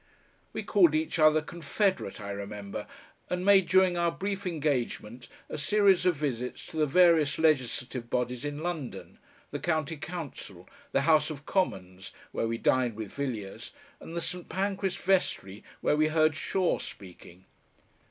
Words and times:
We 0.51 0.63
called 0.63 0.95
each 0.95 1.19
other 1.19 1.43
"confederate" 1.43 2.19
I 2.19 2.31
remember, 2.31 2.87
and 3.29 3.45
made 3.45 3.67
during 3.67 3.99
our 3.99 4.09
brief 4.11 4.47
engagement 4.47 5.27
a 5.47 5.59
series 5.59 6.07
of 6.07 6.15
visits 6.15 6.65
to 6.65 6.77
the 6.77 6.87
various 6.87 7.37
legislative 7.37 8.09
bodies 8.09 8.43
in 8.43 8.63
London, 8.63 9.19
the 9.51 9.59
County 9.59 9.97
Council, 9.97 10.67
the 10.91 11.01
House 11.01 11.29
of 11.29 11.45
Commons, 11.45 12.13
where 12.31 12.47
we 12.47 12.57
dined 12.57 12.95
with 12.95 13.11
Villiers, 13.13 13.73
and 13.99 14.17
the 14.17 14.21
St. 14.21 14.49
Pancras 14.49 14.95
Vestry, 14.95 15.63
where 15.81 15.95
we 15.95 16.07
heard 16.07 16.35
Shaw 16.35 16.79
speaking. 16.79 17.45